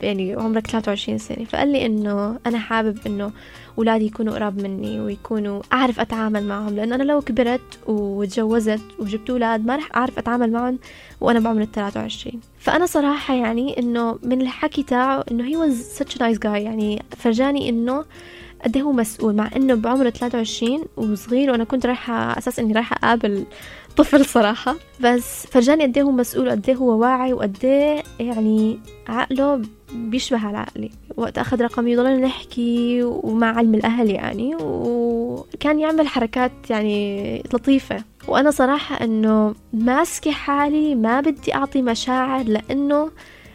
يعني 0.00 0.34
عمرك 0.34 0.66
23 0.66 1.18
سنة. 1.18 1.44
فقال 1.44 1.72
لي 1.72 1.86
إنه 1.86 2.38
أنا 2.46 2.58
حابب 2.58 2.98
إنه 3.06 3.32
أولادي 3.78 4.06
يكونوا 4.06 4.34
قراب 4.34 4.62
مني 4.62 5.00
ويكونوا 5.00 5.62
أعرف 5.72 6.00
أتعامل 6.00 6.44
معهم 6.44 6.76
لأنه 6.76 6.94
أنا 6.94 7.02
لو 7.02 7.20
كبرت 7.20 7.78
وتجوزت 7.86 8.80
وجبت 8.98 9.30
أولاد 9.30 9.66
ما 9.66 9.76
رح 9.76 9.96
أعرف 9.96 10.18
أتعامل 10.18 10.52
معهم 10.52 10.78
وأنا 11.20 11.40
بعمر 11.40 11.62
ال 11.62 11.72
23 11.72 12.40
فأنا 12.58 12.86
صراحة 12.86 13.34
يعني 13.34 13.78
إنه 13.78 14.18
من 14.22 14.40
الحكي 14.40 14.82
تاعه 14.82 15.24
إنه 15.30 15.44
هي 15.44 15.56
was 15.56 15.98
such 15.98 16.16
a 16.16 16.18
nice 16.18 16.38
guy. 16.38 16.46
يعني 16.46 17.02
فرجاني 17.16 17.68
إنه 17.68 18.04
قد 18.64 18.76
إيه 18.76 18.82
هو 18.82 18.92
مسؤول 18.92 19.36
مع 19.36 19.50
إنه 19.56 19.74
بعمره 19.74 20.10
23 20.10 20.84
وصغير 20.96 21.50
وأنا 21.50 21.64
كنت 21.64 21.86
رايحة 21.86 22.38
أساس 22.38 22.58
إني 22.58 22.72
رايحة 22.72 22.96
أقابل 22.96 23.44
طفل 23.96 24.24
صراحة. 24.24 24.76
بس 25.00 25.46
فرجاني 25.46 25.82
قد 25.84 25.96
إيه 25.96 26.04
هو 26.04 26.10
مسؤول 26.10 26.48
وقد 26.48 26.68
إيه 26.68 26.76
هو 26.76 26.98
واعي 26.98 27.32
وقد 27.32 27.56
إيه 27.64 28.02
يعني 28.20 28.78
عقله 29.08 29.62
بيشبه 29.92 30.46
على 30.46 30.58
عقلي. 30.58 30.90
وقت 31.16 31.38
أخذ 31.38 31.62
رقمي 31.62 31.96
ضلنا 31.96 32.26
نحكي 32.26 33.02
ومع 33.02 33.56
علم 33.56 33.74
الأهل 33.74 34.10
يعني 34.10 34.56
وكان 34.60 35.80
يعمل 35.80 36.08
حركات 36.08 36.52
يعني 36.70 37.38
لطيفة. 37.54 38.04
وأنا 38.28 38.50
صراحة 38.50 39.04
إنه 39.04 39.54
ماسكة 39.72 40.30
حالي 40.30 40.94
ما 40.94 41.20
بدي 41.20 41.54
أعطي 41.54 41.82
مشاعر 41.82 42.44
لأنه 42.44 43.10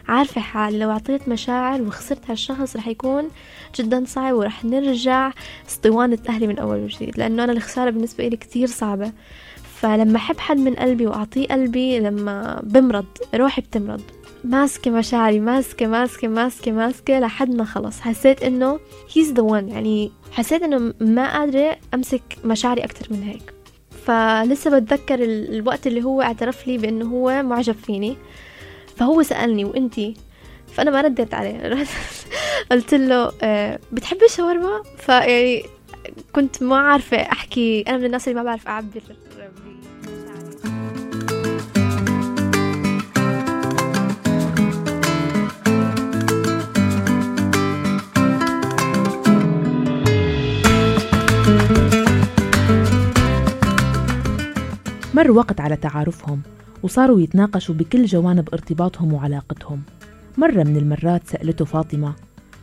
عارفة 0.08 0.40
حالي 0.40 0.78
لو 0.78 0.90
أعطيت 0.90 1.28
مشاعر 1.28 1.82
وخسرت 1.82 2.30
هالشخص 2.30 2.76
رح 2.76 2.88
يكون 2.88 3.28
جدا 3.76 4.04
صعب 4.06 4.34
ورح 4.34 4.64
نرجع 4.64 5.32
اسطوانة 5.68 6.18
أهلي 6.28 6.46
من 6.46 6.58
أول 6.58 6.78
وجديد. 6.78 7.18
لأنه 7.18 7.44
أنا 7.44 7.52
الخسارة 7.52 7.90
بالنسبة 7.90 8.28
لي 8.28 8.36
كتير 8.36 8.68
صعبة. 8.68 9.12
فلما 9.82 10.16
أحب 10.16 10.38
حد 10.38 10.58
من 10.58 10.74
قلبي 10.74 11.06
وأعطيه 11.06 11.46
قلبي 11.46 11.98
لما 12.00 12.60
بمرض 12.64 13.06
روحي 13.34 13.62
بتمرض. 13.62 14.00
ماسكة 14.44 14.90
مشاعري 14.90 15.40
ماسكة 15.40 15.86
ماسكة 15.86 16.28
ماسكة 16.28 16.72
ماسكة 16.72 17.20
لحد 17.20 17.50
ما 17.50 17.64
خلص. 17.64 18.00
حسيت 18.00 18.42
إنه 18.42 18.80
he's 19.08 19.34
the 19.36 19.42
one 19.42 19.72
يعني 19.72 20.12
حسيت 20.32 20.62
إنه 20.62 20.94
ما 21.00 21.38
قادرة 21.38 21.76
أمسك 21.94 22.22
مشاعري 22.44 22.84
أكتر 22.84 23.06
من 23.10 23.22
هيك. 23.22 23.54
فلسه 24.06 24.78
بتذكر 24.78 25.18
الوقت 25.24 25.86
اللي 25.86 26.04
هو 26.04 26.22
اعترف 26.22 26.66
لي 26.66 26.78
بأنه 26.78 27.04
هو 27.04 27.42
معجب 27.42 27.74
فيني. 27.74 28.16
فهو 28.96 29.22
سألني 29.22 29.64
وانتي 29.64 30.14
فأنا 30.72 30.90
ما 30.90 31.00
رديت 31.00 31.34
عليه. 31.34 31.86
قلت 32.70 32.94
له 32.94 33.32
أه 33.42 33.78
بتحبي 33.92 34.24
الشاورما؟ 34.24 34.82
فيعني 34.98 35.62
كنت 36.32 36.62
ما 36.62 36.76
عارفة 36.76 37.16
أحكي. 37.16 37.84
أنا 37.88 37.96
من 37.96 38.04
الناس 38.04 38.28
اللي 38.28 38.40
ما 38.40 38.44
بعرف 38.44 38.68
أعبر. 38.68 39.02
مر 55.14 55.30
وقت 55.30 55.60
على 55.60 55.76
تعارفهم 55.76 56.40
وصاروا 56.82 57.20
يتناقشوا 57.20 57.74
بكل 57.74 58.04
جوانب 58.04 58.48
ارتباطهم 58.52 59.12
وعلاقتهم. 59.12 59.82
مرة 60.38 60.62
من 60.62 60.76
المرات 60.76 61.26
سألته 61.26 61.64
فاطمة 61.64 62.14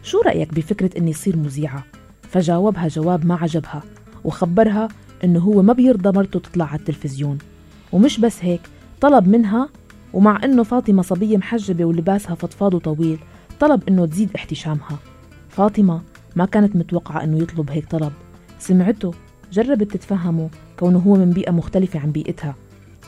شو 0.03 0.21
رأيك 0.21 0.53
بفكرة 0.53 0.97
إني 0.97 1.13
صير 1.13 1.37
مذيعة؟ 1.37 1.83
فجاوبها 2.21 2.87
جواب 2.87 3.25
ما 3.25 3.35
عجبها 3.35 3.83
وخبرها 4.23 4.87
إنه 5.23 5.39
هو 5.39 5.61
ما 5.61 5.73
بيرضى 5.73 6.17
مرته 6.17 6.39
تطلع 6.39 6.65
على 6.65 6.79
التلفزيون. 6.79 7.37
ومش 7.91 8.19
بس 8.19 8.37
هيك 8.41 8.61
طلب 9.01 9.27
منها 9.27 9.69
ومع 10.13 10.43
إنه 10.43 10.63
فاطمة 10.63 11.01
صبية 11.01 11.37
محجبة 11.37 11.85
ولباسها 11.85 12.35
فضفاض 12.35 12.73
وطويل 12.73 13.19
طلب 13.59 13.83
إنه 13.89 14.05
تزيد 14.05 14.29
احتشامها. 14.35 14.99
فاطمة 15.49 16.01
ما 16.35 16.45
كانت 16.45 16.75
متوقعة 16.75 17.23
إنه 17.23 17.37
يطلب 17.37 17.69
هيك 17.69 17.85
طلب. 17.85 18.11
سمعته 18.59 19.13
جربت 19.51 19.91
تتفهمه 19.91 20.49
كونه 20.79 20.99
هو 20.99 21.13
من 21.15 21.31
بيئة 21.31 21.51
مختلفة 21.51 21.99
عن 21.99 22.11
بيئتها. 22.11 22.55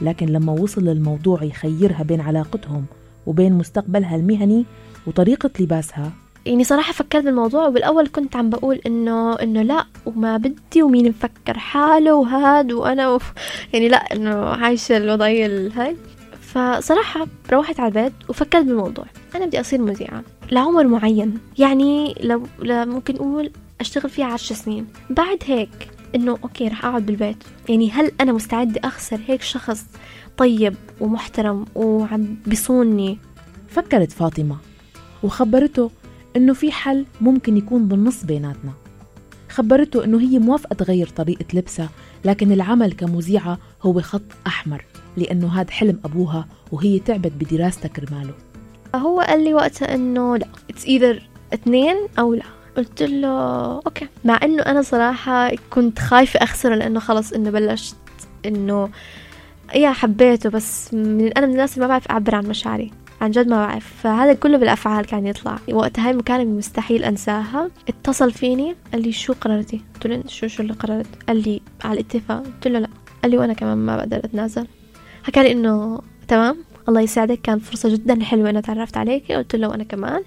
لكن 0.01 0.25
لما 0.25 0.51
وصل 0.51 0.83
للموضوع 0.83 1.43
يخيرها 1.43 2.03
بين 2.03 2.21
علاقتهم 2.21 2.85
وبين 3.25 3.53
مستقبلها 3.53 4.15
المهني 4.15 4.65
وطريقة 5.07 5.49
لباسها. 5.59 6.11
يعني 6.45 6.63
صراحة 6.63 6.93
فكرت 6.93 7.23
بالموضوع 7.23 7.67
وبالأول 7.67 8.07
كنت 8.07 8.35
عم 8.35 8.49
بقول 8.49 8.81
إنه 8.85 9.33
إنه 9.33 9.61
لا 9.61 9.85
وما 10.05 10.37
بدي 10.37 10.83
ومين 10.83 11.09
مفكر 11.09 11.57
حاله 11.57 12.15
وهاد 12.15 12.71
وأنا 12.71 13.09
وف 13.09 13.33
يعني 13.73 13.89
لا 13.89 13.97
إنه 13.97 14.35
عايشة 14.35 14.97
الوضعية 14.97 15.45
الهاي. 15.45 15.95
فصراحة 16.41 17.27
روحت 17.51 17.79
على 17.79 17.87
البيت 17.87 18.13
وفكرت 18.29 18.65
بالموضوع. 18.65 19.05
أنا 19.35 19.45
بدي 19.45 19.59
أصير 19.59 19.81
مذيعة 19.81 20.23
لعمر 20.51 20.87
معين. 20.87 21.37
يعني 21.57 22.15
لو 22.23 22.43
ممكن 22.63 23.13
نقول 23.13 23.51
أشتغل 23.81 24.09
فيها 24.09 24.25
عشر 24.25 24.55
سنين. 24.55 24.87
بعد 25.09 25.39
هيك 25.45 25.87
إنه 26.15 26.37
أوكي 26.43 26.67
رح 26.67 26.85
أقعد 26.85 27.05
بالبيت. 27.05 27.43
يعني 27.69 27.91
هل 27.91 28.11
أنا 28.21 28.31
مستعدة 28.31 28.81
أخسر 28.83 29.19
هيك 29.27 29.41
شخص 29.41 29.85
طيب 30.37 30.75
ومحترم 30.99 31.65
وعم 31.75 32.35
بيصونني 32.45 33.17
فكرت 33.67 34.11
فاطمة 34.11 34.57
وخبرته 35.23 35.91
إنه 36.35 36.53
في 36.53 36.71
حل 36.71 37.05
ممكن 37.21 37.57
يكون 37.57 37.87
بالنص 37.87 38.23
بيناتنا. 38.23 38.71
خبرته 39.49 40.03
إنه 40.03 40.19
هي 40.21 40.39
موافقة 40.39 40.73
تغير 40.73 41.07
طريقة 41.07 41.45
لبسها 41.53 41.89
لكن 42.25 42.51
العمل 42.51 42.93
كمذيعة 42.93 43.57
هو 43.83 44.01
خط 44.01 44.21
أحمر 44.47 44.85
لأنه 45.17 45.61
هذا 45.61 45.71
حلم 45.71 45.99
أبوها 46.05 46.47
وهي 46.71 46.99
تعبت 46.99 47.31
بدراستها 47.39 47.89
كرماله. 47.89 48.33
هو 48.95 49.19
قال 49.19 49.43
لي 49.43 49.53
وقتها 49.53 49.95
إنه 49.95 50.37
لا 50.37 50.47
it's 50.69 50.85
either 50.85 51.21
اثنين 51.53 51.95
أو 52.19 52.33
لا. 52.33 52.60
قلت 52.77 53.03
له 53.03 53.27
okay. 53.75 54.07
مع 54.25 54.39
إنه 54.43 54.63
أنا 54.63 54.81
صراحة 54.81 55.51
كنت 55.69 55.99
خايفة 55.99 56.43
أخسره 56.43 56.75
لأنه 56.75 56.99
خلص 56.99 57.33
إنه 57.33 57.49
بلشت 57.49 57.95
إنه 58.45 58.89
يا 59.75 59.91
حبيته 59.91 60.49
بس 60.49 60.93
من 60.93 61.33
أنا 61.37 61.45
من 61.45 61.51
الناس 61.51 61.73
اللي 61.73 61.81
ما 61.81 61.87
بعرف 61.87 62.07
أعبر 62.07 62.35
عن 62.35 62.45
مشاعري 62.45 62.91
عن 63.21 63.31
جد 63.31 63.47
ما 63.47 63.65
بعرف. 63.65 63.93
فهذا 64.03 64.33
كله 64.33 64.57
بالأفعال 64.57 65.05
كان 65.05 65.27
يطلع. 65.27 65.59
وقتها 65.71 66.05
هاي 66.05 66.11
المكالمة 66.11 66.57
مستحيل 66.57 67.03
أنساها 67.03 67.69
اتصل 67.89 68.31
فيني 68.31 68.75
قال 68.93 69.01
لي 69.01 69.11
شو 69.11 69.33
قررتي؟ 69.33 69.81
قلت 69.93 70.07
له 70.07 70.23
شو 70.27 70.47
شو 70.47 70.63
اللي 70.63 70.73
قررت؟ 70.73 71.07
قال 71.27 71.43
لي 71.43 71.61
على 71.83 71.93
الاتفاق. 71.93 72.43
قلت 72.43 72.67
له 72.67 72.79
لا. 72.79 72.87
قال 73.21 73.31
لي 73.31 73.37
وأنا 73.37 73.53
كمان 73.53 73.77
ما 73.77 73.97
بقدر 73.97 74.17
أتنازل. 74.17 74.67
حكى 75.23 75.43
لي 75.43 75.51
إنه 75.51 76.01
تمام 76.27 76.57
الله 76.89 77.01
يسعدك 77.01 77.41
كان 77.41 77.59
فرصة 77.59 77.89
جدا 77.89 78.23
حلوة 78.23 78.49
أنا 78.49 78.61
تعرفت 78.61 78.97
عليك. 78.97 79.31
قلت 79.31 79.55
له 79.55 79.75
أنا 79.75 79.83
كمان. 79.83 80.23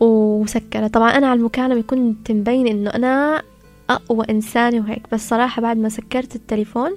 وسكرت. 0.00 0.94
طبعا 0.94 1.10
أنا 1.10 1.26
على 1.26 1.38
المكالمة 1.38 1.82
كنت 1.82 2.32
مبين 2.32 2.66
إنه 2.66 2.90
أنا 2.90 3.42
أقوى 3.90 4.26
إنسانة 4.30 4.80
وهيك 4.80 5.02
بس 5.12 5.28
صراحة 5.28 5.62
بعد 5.62 5.76
ما 5.76 5.88
سكرت 5.88 6.36
التليفون 6.36 6.96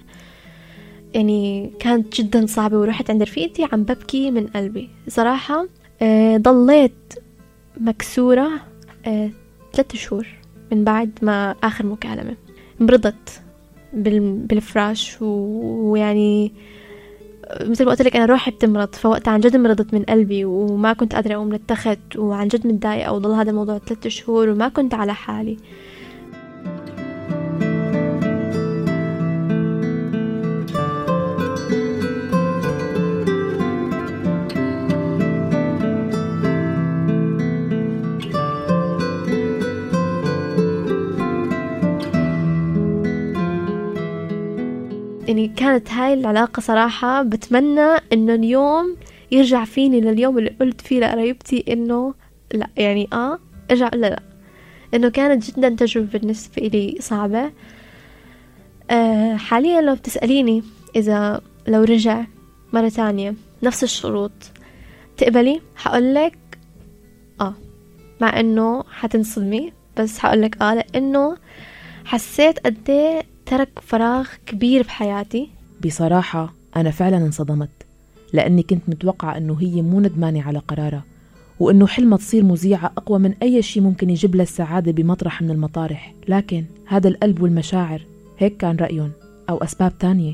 يعني 1.13 1.71
كانت 1.79 2.21
جدا 2.21 2.45
صعبة 2.45 2.77
ورحت 2.77 3.09
عند 3.09 3.23
رفيقتي 3.23 3.67
عم 3.71 3.83
ببكي 3.83 4.31
من 4.31 4.47
قلبي. 4.47 4.89
صراحة 5.07 5.67
آه، 6.01 6.37
ضليت 6.37 7.13
مكسورة 7.77 8.49
آه، 9.07 9.29
ثلاثة 9.73 9.97
شهور 9.97 10.27
من 10.71 10.83
بعد 10.83 11.19
ما 11.21 11.55
آخر 11.63 11.85
مكالمة 11.85 12.35
مرضت 12.79 13.41
بالفراش 13.93 15.17
ويعني 15.21 16.53
مثل 17.61 17.85
ما 17.85 17.91
قلت 17.91 18.01
لك 18.01 18.15
أنا 18.15 18.25
روحي 18.25 18.51
بتمرض 18.51 18.95
فوقتها 18.95 19.31
عن 19.31 19.39
جد 19.39 19.55
مرضت 19.55 19.93
من 19.93 20.03
قلبي 20.03 20.45
وما 20.45 20.93
كنت 20.93 21.15
قادرة 21.15 21.35
أقوم 21.35 21.47
من 21.47 21.53
التخت 21.53 22.15
وعن 22.15 22.47
جد 22.47 22.67
متضايقة 22.67 23.13
وضل 23.13 23.31
هذا 23.31 23.49
الموضوع 23.49 23.77
ثلاثة 23.77 24.09
شهور 24.09 24.49
وما 24.49 24.69
كنت 24.69 24.93
على 24.93 25.13
حالي. 25.13 25.57
كانت 45.57 45.91
هاي 45.91 46.13
العلاقة 46.13 46.59
صراحة 46.59 47.23
بتمنى 47.23 47.95
إنه 48.13 48.33
اليوم 48.33 48.95
يرجع 49.31 49.65
فيني 49.65 50.01
لليوم 50.01 50.37
اللي 50.37 50.55
قلت 50.61 50.81
فيه 50.81 50.99
لقرايبتي 50.99 51.65
إنه 51.69 52.13
لا 52.53 52.67
يعني 52.77 53.07
آه 53.13 53.39
ارجع 53.71 53.89
لا 53.93 54.07
لا. 54.07 54.23
إنه 54.93 55.09
كانت 55.09 55.51
جدا 55.51 55.69
تجربة 55.69 56.07
بالنسبة 56.19 56.61
لي 56.61 56.97
صعبة. 56.99 57.51
آه 58.91 59.35
حاليا 59.35 59.81
لو 59.81 59.95
بتسأليني 59.95 60.63
إذا 60.95 61.41
لو 61.67 61.83
رجع 61.83 62.25
مرة 62.73 62.89
تانية 62.89 63.35
نفس 63.63 63.83
الشروط 63.83 64.31
تقبلي؟ 65.17 65.61
حقولك 65.75 66.37
آه 67.41 67.53
مع 68.21 68.39
إنه 68.39 68.83
حتنصدمي 68.91 69.73
بس 69.97 70.19
حقولك 70.19 70.61
آه 70.61 70.73
لأنه 70.75 71.37
حسيت 72.05 72.59
قد 72.59 73.23
ترك 73.47 73.79
فراغ 73.81 74.27
كبير 74.45 74.83
بحياتي؟ 74.83 75.49
بصراحة 75.85 76.53
أنا 76.75 76.91
فعلا 76.91 77.17
انصدمت 77.17 77.69
لأني 78.33 78.63
كنت 78.63 78.81
متوقعة 78.87 79.37
أنه 79.37 79.57
هي 79.61 79.81
مو 79.81 79.99
ندمانة 79.99 80.41
على 80.43 80.59
قرارها 80.59 81.03
وأنه 81.59 81.87
حلمها 81.87 82.17
تصير 82.17 82.43
مذيعة 82.43 82.91
أقوى 82.97 83.19
من 83.19 83.33
أي 83.43 83.61
شيء 83.61 83.83
ممكن 83.83 84.09
يجيب 84.09 84.35
لها 84.35 84.43
السعادة 84.43 84.91
بمطرح 84.91 85.41
من 85.41 85.51
المطارح. 85.51 86.13
لكن 86.27 86.65
هذا 86.85 87.07
القلب 87.07 87.41
والمشاعر 87.41 88.01
هيك 88.37 88.57
كان 88.57 88.75
رأيهم 88.75 89.11
أو 89.49 89.57
أسباب 89.57 89.97
تانية. 89.97 90.33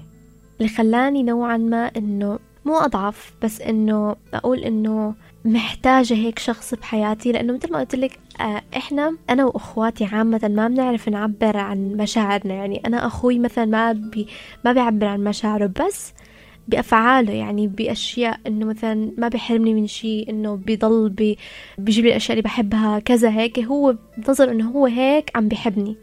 اللي 0.60 0.70
خلاني 0.70 1.24
نوعا 1.24 1.58
ما 1.58 1.92
أنه 1.98 2.40
مو 2.66 2.78
أضعف 2.78 3.34
بس 3.44 3.62
إنه 3.62 4.16
أقول 4.34 4.60
إنه 4.60 5.14
محتاجة 5.46 6.14
هيك 6.14 6.40
شخص 6.40 6.74
بحياتي 6.74 7.32
لأنه 7.32 7.54
مثل 7.54 7.72
ما 7.72 7.80
قلت 7.80 7.96
لك 7.96 8.20
آه، 8.42 8.62
إحنا 8.78 9.18
أنا 9.30 9.46
وأخواتي 9.46 10.06
عامة 10.06 10.42
ما 10.44 10.68
بنعرف 10.68 11.10
نعبر 11.10 11.58
عن 11.58 11.98
مشاعرنا 11.98 12.54
يعني 12.54 12.82
أنا 12.86 13.08
أخوي 13.08 13.40
مثلا 13.40 13.66
ما 13.66 13.92
بي 13.92 14.28
ما 14.66 14.74
بيعبر 14.74 15.08
عن 15.08 15.24
مشاعره 15.24 15.72
بس 15.86 16.14
بأفعاله 16.68 17.34
يعني 17.34 17.68
بأشياء 17.68 18.40
إنه 18.48 18.66
مثلا 18.66 19.12
ما 19.18 19.28
بيحرمني 19.28 19.74
من 19.74 19.88
شيء 19.88 20.30
إنه 20.30 20.56
بيضل 20.56 21.10
بي 21.10 21.38
بيجيب 21.78 22.06
لي 22.06 22.10
الأشياء 22.12 22.32
اللي 22.32 22.42
بحبها 22.42 23.00
كذا 23.00 23.30
هيك 23.30 23.60
هو 23.60 23.96
بنظر 24.18 24.52
إنه 24.52 24.70
هو 24.70 24.86
هيك 24.86 25.32
عم 25.36 25.48
بيحبني. 25.48 25.98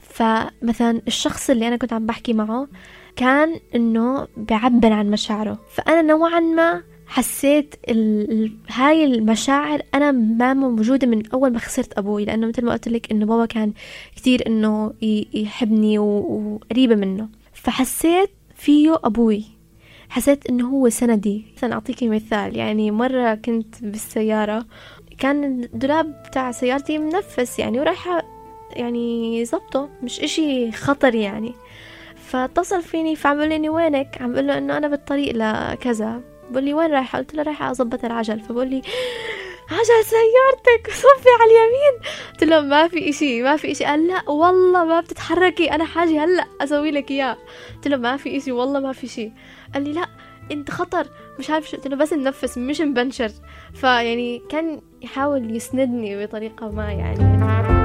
فمثلا 0.00 1.02
الشخص 1.06 1.50
اللي 1.50 1.68
أنا 1.68 1.76
كنت 1.76 1.92
عم 1.92 2.06
بحكي 2.06 2.32
معه 2.32 2.68
كان 3.16 3.60
إنه 3.74 4.28
بيعبر 4.36 4.92
عن 4.92 5.10
مشاعره 5.10 5.58
فأنا 5.70 6.02
نوعا 6.02 6.40
ما 6.40 6.82
حسيت 7.10 7.74
ال... 7.88 8.52
هاي 8.68 9.04
المشاعر 9.04 9.82
أنا 9.94 10.10
ما 10.12 10.54
موجودة 10.54 11.06
من 11.06 11.26
أول 11.26 11.52
ما 11.52 11.58
خسرت 11.58 11.98
أبوي 11.98 12.24
لأنه 12.24 12.46
مثل 12.46 12.64
ما 12.64 12.72
قلت 12.72 12.88
لك 12.88 13.10
إنه 13.12 13.26
بابا 13.26 13.46
كان 13.46 13.72
كتير 14.16 14.46
إنه 14.46 14.92
يحبني. 15.34 15.98
وقريبة 15.98 16.94
منه. 16.94 17.28
فحسيت 17.52 18.30
فيه 18.54 19.00
أبوي. 19.04 19.44
حسيت 20.08 20.46
إنه 20.46 20.68
هو 20.68 20.88
سندي. 20.88 21.44
مثلا 21.56 21.74
أعطيكي 21.74 22.08
مثال 22.08 22.56
يعني 22.56 22.90
مرة 22.90 23.34
كنت 23.34 23.74
بالسيارة 23.82 24.66
كان 25.18 25.62
الدولاب 25.62 26.22
بتاع 26.28 26.52
سيارتي 26.52 26.98
منفس 26.98 27.58
يعني 27.58 27.80
ورايحة 27.80 28.22
يعني 28.76 29.44
زبطه 29.44 29.88
مش 30.02 30.20
إشي 30.20 30.72
خطر 30.72 31.14
يعني. 31.14 31.54
فاتصل 32.16 32.82
فيني 32.82 33.16
فعم 33.16 33.42
لي 33.42 33.68
وينك؟ 33.68 34.18
عم 34.20 34.32
بقول 34.32 34.46
له 34.46 34.58
إنه 34.58 34.76
أنا 34.76 34.88
بالطريق 34.88 35.32
لكذا. 35.36 36.20
بقول 36.50 36.64
لي 36.64 36.74
وين 36.74 36.90
رايحة؟ 36.92 37.18
قلت 37.18 37.34
له 37.34 37.42
رايحة 37.42 37.70
أظبط 37.70 38.04
العجل. 38.04 38.40
فبقول 38.40 38.66
لي 38.70 38.82
عجل 39.70 40.04
سيارتك 40.04 40.90
صفي 40.90 41.28
على 41.40 41.50
اليمين. 41.50 42.12
قلت 42.32 42.44
له 42.44 42.60
ما 42.60 42.88
في 42.88 43.10
إشي 43.10 43.42
ما 43.42 43.56
في 43.56 43.72
إشي. 43.72 43.84
قال 43.84 44.06
لا 44.06 44.30
والله 44.30 44.84
ما 44.84 45.00
بتتحركي 45.00 45.70
أنا 45.70 45.84
حاجة 45.84 46.24
هلأ 46.24 46.44
أسوي 46.60 46.90
لك 46.90 47.10
اياه 47.10 47.36
قلت 47.74 47.88
له 47.88 47.96
ما 47.96 48.16
في 48.16 48.36
إشي 48.36 48.52
والله 48.52 48.80
ما 48.80 48.92
في 48.92 49.06
شي 49.06 49.32
قال 49.74 49.84
لي 49.84 49.92
لا 49.92 50.06
أنت 50.52 50.70
خطر. 50.70 51.06
مش 51.38 51.50
عارف 51.50 51.70
شو. 51.70 51.76
قلت 51.76 51.86
له 51.86 51.96
بس 51.96 52.12
ننفس 52.12 52.58
مش 52.58 52.80
مبنشر 52.80 53.30
فيعني 53.74 54.42
كان 54.48 54.80
يحاول 55.02 55.56
يسندني 55.56 56.26
بطريقة 56.26 56.70
ما 56.70 56.92
يعني. 56.92 57.79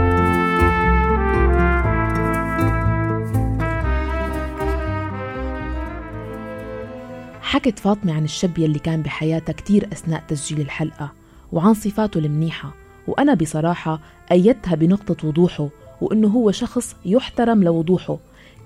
حكت 7.55 7.79
فاطمة 7.79 8.13
عن 8.13 8.23
الشاب 8.23 8.57
يلي 8.57 8.79
كان 8.79 9.01
بحياتها 9.01 9.53
كتير 9.53 9.87
أثناء 9.93 10.23
تسجيل 10.27 10.61
الحلقة 10.61 11.11
وعن 11.51 11.73
صفاته 11.73 12.17
المنيحة. 12.17 12.73
وأنا 13.07 13.33
بصراحة 13.33 13.99
أيدتها 14.31 14.75
بنقطة 14.75 15.27
وضوحه 15.27 15.69
وإنه 16.01 16.27
هو 16.27 16.51
شخص 16.51 16.95
يحترم 17.05 17.63
لوضوحه. 17.63 18.17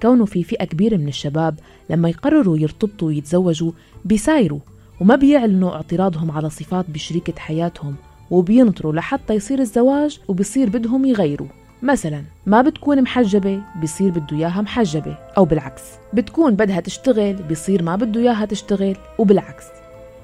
كونه 0.01 0.25
في 0.25 0.43
فئة 0.43 0.65
كبيرة 0.65 0.97
من 0.97 1.07
الشباب 1.07 1.59
لما 1.89 2.09
يقرروا 2.09 2.57
يرتبطوا 2.57 3.07
ويتزوجوا 3.07 3.71
بيسايروا 4.05 4.59
وما 5.01 5.15
بيعلنوا 5.15 5.75
اعتراضهم 5.75 6.31
على 6.31 6.49
صفات 6.49 6.89
بشريكة 6.89 7.33
حياتهم 7.37 7.95
وبينطروا 8.31 8.93
لحتى 8.93 9.33
يصير 9.33 9.59
الزواج 9.59 10.19
وبصير 10.27 10.69
بدهم 10.69 11.05
يغيروا. 11.05 11.47
مثلا 11.83 12.23
ما 12.45 12.61
بتكون 12.61 13.01
محجبة 13.01 13.61
بصير 13.83 14.11
بده 14.11 14.37
إياها 14.37 14.61
محجبة 14.61 15.17
أو 15.37 15.45
بالعكس. 15.45 15.83
بتكون 16.13 16.55
بدها 16.55 16.79
تشتغل 16.79 17.33
بصير 17.33 17.83
ما 17.83 17.95
بده 17.95 18.21
إياها 18.21 18.45
تشتغل 18.45 18.95
وبالعكس. 19.17 19.65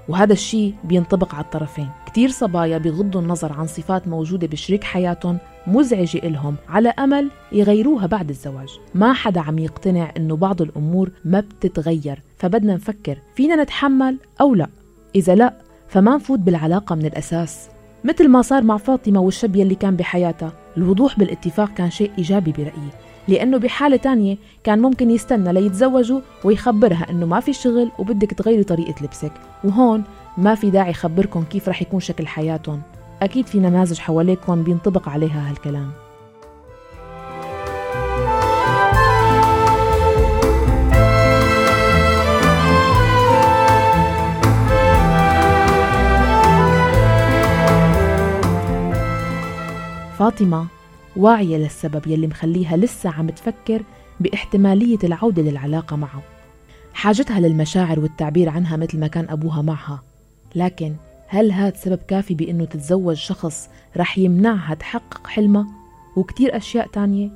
وهذا 0.07 0.33
الشيء 0.33 0.73
بينطبق 0.83 1.35
على 1.35 1.43
الطرفين. 1.43 1.89
كتير 2.05 2.29
صبايا 2.29 2.77
بيغضوا 2.77 3.21
النظر 3.21 3.53
عن 3.53 3.67
صفات 3.67 4.07
موجودة 4.07 4.47
بشريك 4.47 4.83
حياتهم 4.83 5.37
مزعجة 5.67 6.17
إلهم 6.17 6.55
على 6.69 6.89
أمل 6.89 7.29
يغيروها 7.51 8.07
بعد 8.07 8.29
الزواج. 8.29 8.69
ما 8.95 9.13
حدا 9.13 9.41
عم 9.41 9.59
يقتنع 9.59 10.11
إنه 10.17 10.35
بعض 10.35 10.61
الأمور 10.61 11.11
ما 11.25 11.39
بتتغير 11.39 12.21
فبدنا 12.37 12.73
نفكر 12.73 13.17
فينا 13.35 13.63
نتحمل 13.63 14.17
أو 14.41 14.55
لا. 14.55 14.67
إذا 15.15 15.35
لا 15.35 15.53
فما 15.87 16.15
نفوت 16.15 16.39
بالعلاقة 16.39 16.95
من 16.95 17.05
الأساس. 17.05 17.69
مثل 18.03 18.27
ما 18.27 18.41
صار 18.41 18.63
مع 18.63 18.77
فاطمة 18.77 19.19
والشاب 19.19 19.55
يلي 19.55 19.75
كان 19.75 19.95
بحياتها. 19.95 20.51
الوضوح 20.77 21.19
بالاتفاق 21.19 21.73
كان 21.73 21.91
شيء 21.91 22.11
إيجابي 22.17 22.51
برأيي 22.51 22.89
لأنه 23.27 23.57
بحالة 23.57 23.97
تانية 23.97 24.38
كان 24.63 24.81
ممكن 24.81 25.11
يستنى 25.11 25.53
ليتزوجوا 25.53 26.21
ويخبرها 26.43 27.05
إنه 27.09 27.25
ما 27.25 27.39
في 27.39 27.53
شغل 27.53 27.91
وبدك 27.99 28.33
تغيري 28.33 28.63
طريقة 28.63 29.05
لبسك 29.05 29.31
وهون 29.63 30.03
ما 30.38 30.55
في 30.55 30.69
داعي 30.69 30.93
خبركم 30.93 31.43
كيف 31.43 31.69
رح 31.69 31.81
يكون 31.81 31.99
شكل 31.99 32.27
حياتهم. 32.27 32.81
أكيد 33.21 33.47
في 33.47 33.59
نماذج 33.59 33.97
حواليكم 33.97 34.63
بينطبق 34.63 35.09
عليها 35.09 35.49
هالكلام. 35.49 35.91
فاطمة 50.25 50.67
واعية 51.15 51.57
للسبب 51.57 52.07
يلي 52.07 52.27
مخليها 52.27 52.77
لسه 52.77 53.09
عم 53.09 53.29
تفكر 53.29 53.83
باحتمالية 54.19 54.97
العودة 55.03 55.41
للعلاقة 55.41 55.95
معه. 55.95 56.21
حاجتها 56.93 57.39
للمشاعر 57.39 57.99
والتعبير 57.99 58.49
عنها 58.49 58.77
مثل 58.77 58.99
ما 58.99 59.07
كان 59.07 59.29
أبوها 59.29 59.61
معها. 59.61 60.03
لكن 60.55 60.95
هل 61.27 61.51
هذا 61.51 61.75
سبب 61.75 61.99
كافي 62.07 62.33
بأنه 62.33 62.65
تتزوج 62.65 63.15
شخص 63.15 63.69
رح 63.97 64.17
يمنعها 64.17 64.73
تحقق 64.73 65.27
حلمها 65.27 65.67
وكتير 66.15 66.57
أشياء 66.57 66.88
تانية؟ 66.88 67.29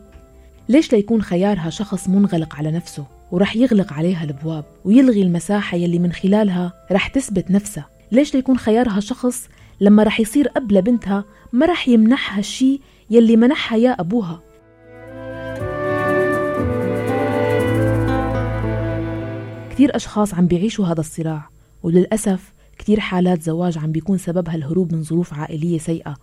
ليش 0.69 0.93
ليكون 0.93 1.21
خيارها 1.21 1.69
شخص 1.69 2.09
منغلق 2.09 2.55
على 2.55 2.71
نفسه 2.71 3.05
ورح 3.31 3.55
يغلق 3.55 3.93
عليها 3.93 4.23
الأبواب 4.23 4.65
ويلغي 4.85 5.21
المساحة 5.21 5.77
يلي 5.77 5.99
من 5.99 6.11
خلالها 6.11 6.73
رح 6.91 7.07
تثبت 7.07 7.51
نفسها؟ 7.51 7.85
ليش 8.11 8.35
ليكون 8.35 8.57
خيارها 8.57 8.99
شخص 8.99 9.49
لما 9.81 10.03
رح 10.03 10.19
يصير 10.19 10.51
أب 10.55 10.71
لبنتها 10.71 11.23
ما 11.53 11.65
رح 11.65 11.87
يمنحها 11.87 12.39
الشي 12.39 12.79
يلي 13.09 13.35
منحها 13.35 13.77
يا 13.77 13.91
أبوها 13.91 14.41
كتير 19.71 19.95
أشخاص 19.95 20.33
عم 20.33 20.47
بيعيشوا 20.47 20.85
هذا 20.85 20.99
الصراع 20.99 21.49
وللأسف 21.83 22.53
كتير 22.77 22.99
حالات 22.99 23.41
زواج 23.41 23.77
عم 23.77 23.91
بيكون 23.91 24.17
سببها 24.17 24.55
الهروب 24.55 24.93
من 24.93 25.03
ظروف 25.03 25.33
عائلية 25.33 25.77
سيئة 25.77 26.15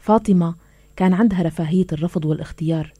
فاطمة 0.00 0.54
كان 0.96 1.14
عندها 1.14 1.42
رفاهية 1.42 1.86
الرفض 1.92 2.24
والاختيار 2.24 2.92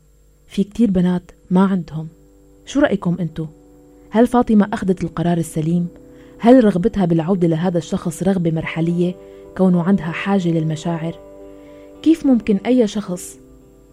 في 0.48 0.64
كتير 0.64 0.90
بنات 0.90 1.22
ما 1.50 1.64
عندهم 1.64 2.08
شو 2.66 2.80
رأيكم 2.80 3.16
أنتو؟ 3.20 3.46
هل 4.10 4.26
فاطمة 4.26 4.68
أخذت 4.72 5.04
القرار 5.04 5.38
السليم؟ 5.38 5.88
هل 6.38 6.64
رغبتها 6.64 7.04
بالعودة 7.04 7.48
لهذا 7.48 7.78
الشخص 7.78 8.22
رغبة 8.22 8.50
مرحلية 8.50 9.14
كونه 9.56 9.82
عندها 9.82 10.12
حاجة 10.12 10.48
للمشاعر؟ 10.48 11.29
كيف 12.02 12.26
ممكن 12.26 12.56
أي 12.66 12.86
شخص 12.86 13.38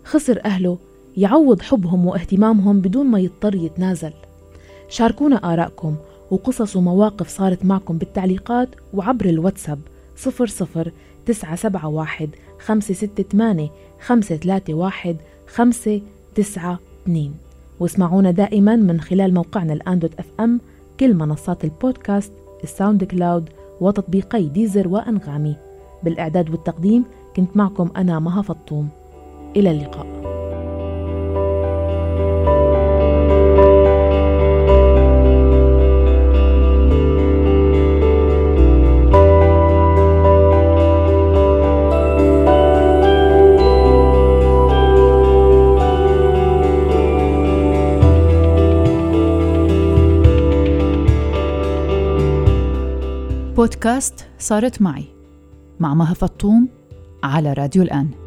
خسر 0.03 0.41
أهله 0.45 0.77
يعوض 1.17 1.61
حبهم 1.61 2.05
واهتمامهم 2.05 2.81
بدون 2.81 3.05
ما 3.05 3.19
يضطر 3.19 3.55
يتنازل؟ 3.55 4.13
شاركونا 4.89 5.53
آرائكم 5.53 5.95
وقصص 6.31 6.75
ومواقف 6.75 7.27
صارت 7.27 7.65
معكم 7.65 7.97
بالتعليقات 7.97 8.69
وعبر 8.93 9.25
الواتساب 9.25 9.79
00 10.17 10.91
971 11.25 12.29
568 12.59 13.69
531 13.99 15.17
592 15.47 17.33
واسمعونا 17.79 18.31
دائما 18.31 18.75
من 18.75 19.01
خلال 19.01 19.33
موقعنا 19.33 19.73
الآن 19.73 19.99
dot 19.99 20.19
FM 20.19 20.59
كل 20.99 21.13
منصات 21.13 21.63
البودكاست 21.63 22.31
ال 22.63 23.03
SoundCloud 23.03 23.49
وتطبيقي 23.81 24.43
Deezer 24.43 24.87
وأنغامي 24.87 25.55
بالإعداد 26.03 26.49
والتقديم 26.49 27.03
كنت 27.37 27.57
معكم 27.57 27.89
أنا 27.97 28.19
مها 28.19 28.41
فطوم. 28.41 28.89
إلى 29.55 29.71
اللقاء. 29.71 30.07
بودكاست 53.55 54.27
صارت 54.39 54.81
معي 54.81 55.05
مع 55.79 55.93
مها 55.93 56.13
فطوم 56.13 56.76
على 57.23 57.53
راديو 57.53 57.83
الآن. 57.83 58.26